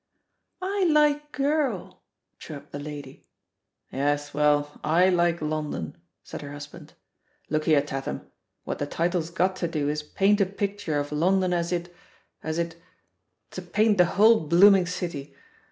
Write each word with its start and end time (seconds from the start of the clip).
""I 0.79 0.85
like 0.89 1.31
'Girl,'" 1.31 2.01
chirped 2.39 2.71
the 2.71 2.79
lady. 2.79 3.27
"Yes, 3.91 4.33
well, 4.33 4.79
I 4.83 5.09
like 5.09 5.43
'London,'" 5.43 5.95
said 6.23 6.41
her 6.41 6.53
hus 6.53 6.65
band. 6.65 6.93
"Look 7.51 7.65
here, 7.65 7.83
Tatham, 7.83 8.25
what 8.63 8.79
the 8.79 8.87
title's 8.87 9.29
got 9.29 9.55
to 9.57 9.67
do 9.67 9.89
is 9.89 10.01
paint 10.01 10.41
a 10.41 10.47
picture 10.47 10.97
of 10.99 11.11
London 11.11 11.53
as 11.53 11.71
it— 11.71 11.95
as 12.43 12.57
it— 12.57 12.81
to 13.51 13.61
paint 13.61 13.99
the 13.99 14.05
whole 14.17 14.47
blooming 14.47 14.87
city. 14.87 15.35